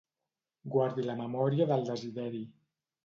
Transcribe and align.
Guardi 0.75 1.05
la 1.09 1.17
memòria 1.19 1.67
del 1.73 1.85
Desideri. 1.91 2.43